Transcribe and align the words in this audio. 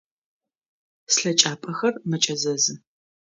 Слъэкӏапӏэхэр 1.13 1.93
мэкӏэзэзы. 2.09 2.73